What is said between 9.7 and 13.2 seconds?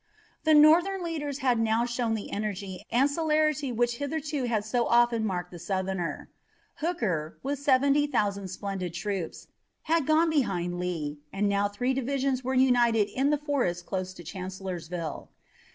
had gone behind Lee and now three divisions were united